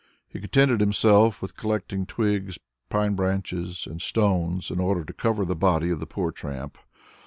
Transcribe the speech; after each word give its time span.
He 0.27 0.39
contented 0.39 0.79
himself 0.81 1.43
with 1.43 1.55
collecting 1.55 2.07
twigs, 2.07 2.57
pine 2.89 3.13
branches, 3.13 3.85
and 3.85 4.01
stones 4.01 4.71
in 4.71 4.79
order 4.79 5.05
to 5.05 5.13
cover 5.13 5.45
the 5.45 5.55
body 5.55 5.91
of 5.91 5.99
the 5.99 6.07
poor 6.07 6.31
tramp. 6.31 6.79